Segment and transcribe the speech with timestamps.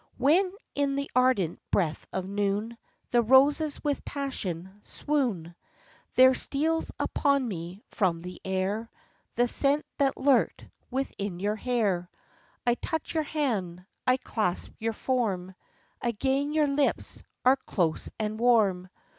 [0.17, 2.75] When, in the ardent breath of noon,
[3.11, 5.53] The roses with passion swoon;
[6.15, 8.89] There steals upon me from the air
[9.35, 12.09] The scent that lurked within your hair;
[12.65, 15.53] I touch your hand, I clasp your form
[16.01, 18.89] Again your lips are close and warm.